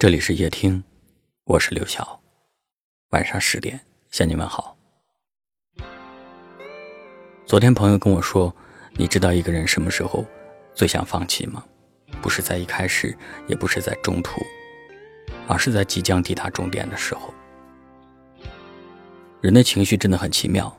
[0.00, 0.84] 这里是夜听，
[1.42, 2.20] 我是刘晓。
[3.10, 3.80] 晚上十点
[4.12, 4.78] 向你问好。
[7.44, 8.54] 昨天朋友跟我说
[8.94, 10.24] ：“你知道一个人什么时候
[10.72, 11.64] 最想放弃吗？
[12.22, 13.12] 不是在一开始，
[13.48, 14.40] 也不是在中途，
[15.48, 17.34] 而是在即将抵达终点的时候。”
[19.42, 20.72] 人的情绪真的很奇妙，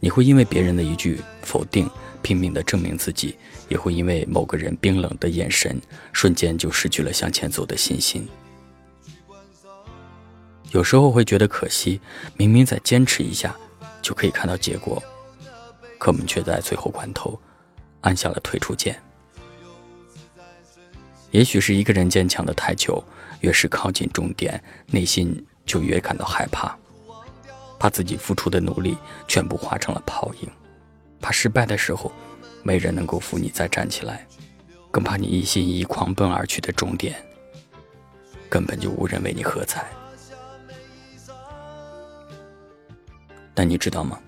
[0.00, 1.88] 你会因为别人的一句否定
[2.22, 3.38] 拼命的证明自己，
[3.68, 5.80] 也会因为某个人冰冷的眼神，
[6.12, 8.26] 瞬间就失去了向前走的信心。
[10.74, 12.00] 有时候会觉得可惜，
[12.36, 13.54] 明明再坚持一下
[14.02, 15.00] 就可以看到结果，
[15.98, 17.40] 可我们却在最后关头
[18.00, 19.00] 按下了退出键。
[21.30, 23.02] 也许是一个人坚强的太久，
[23.38, 26.76] 越是靠近终点，内心就越感到害怕，
[27.78, 30.48] 怕自己付出的努力全部化成了泡影，
[31.20, 32.10] 怕失败的时候
[32.64, 34.26] 没人能够扶你再站起来，
[34.90, 37.14] 更怕你一心一意狂奔而去的终点
[38.50, 39.86] 根本就无人为你喝彩。
[43.54, 44.18] 但你知道吗？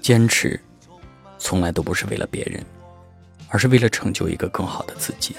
[0.00, 0.58] 坚持
[1.38, 2.64] 从来都不是为了别人，
[3.48, 5.36] 而是为了成就一个更好的自己。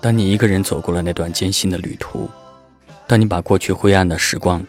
[0.00, 2.30] 当你一个人走过了那段艰辛的旅途，
[3.06, 4.64] 当你把过去灰暗的时光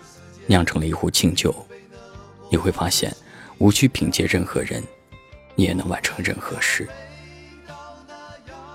[0.47, 1.53] 酿成了一壶清酒，
[2.49, 3.15] 你会发现，
[3.59, 4.81] 无需凭借任何人，
[5.53, 6.87] 你也能完成任何事。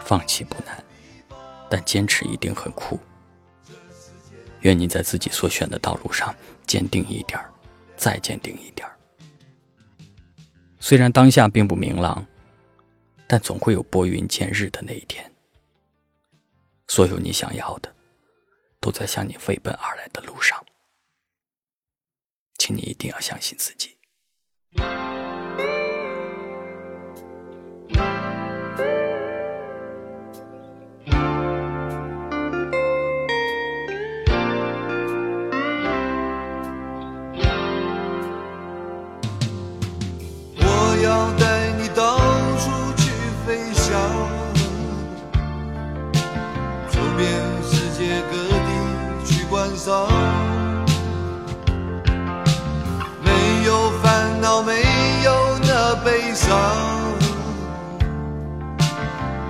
[0.05, 0.85] 放弃不难，
[1.69, 3.01] 但坚持一定很酷。
[4.61, 6.35] 愿你在自己所选的道路上
[6.67, 7.51] 坚定一点儿。
[8.05, 8.95] 再坚定一点儿。
[10.79, 12.27] 虽然当下并不明朗，
[13.27, 15.33] 但总会有拨云见日的那一天。
[16.87, 17.91] 所有你想要的，
[18.79, 20.63] 都在向你飞奔而来的路上。
[22.59, 23.97] 请你一定要相信自己。
[53.23, 54.81] 没有烦恼，没
[55.23, 56.59] 有那悲伤，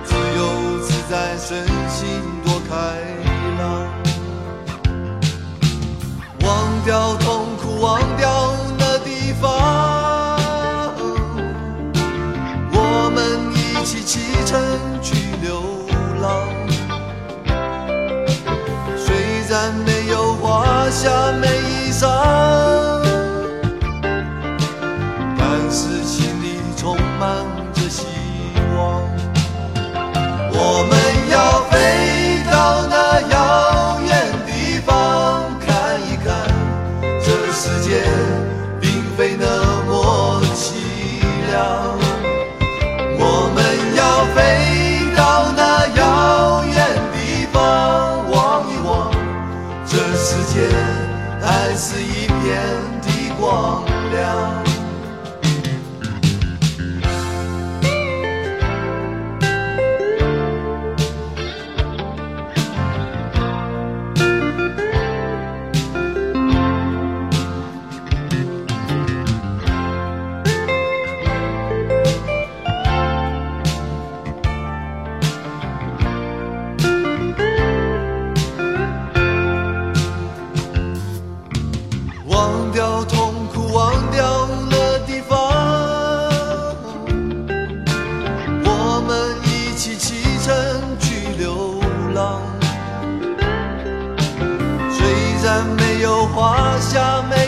[0.03, 2.75] 自由自在，身心多开
[3.59, 3.63] 朗，
[6.41, 8.29] 忘掉痛苦，忘掉
[50.17, 50.67] 世界
[51.41, 52.55] 还是一片
[53.01, 54.74] 的光亮。
[95.77, 97.44] 没有华夏美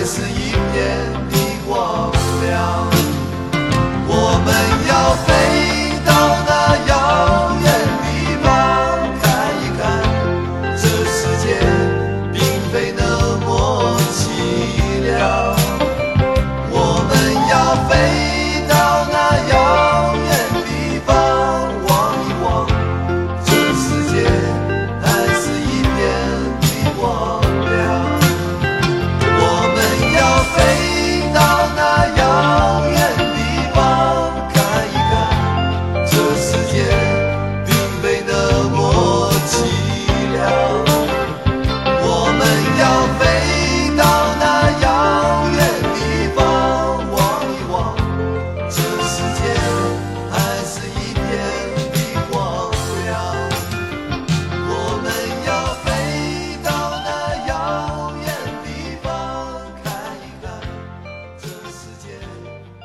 [0.00, 1.39] 会是一片。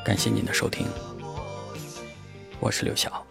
[0.06, 0.86] 感谢您的收听，
[2.60, 3.25] 我是刘晓。